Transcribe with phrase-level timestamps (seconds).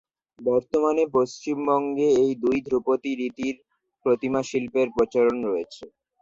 [0.39, 3.55] বর্তমানে পশ্চিমবঙ্গে এই দুই ধ্রুপদী রীতির
[4.05, 5.83] প্রতিমা শিল্পের প্রচলন রয়েছে।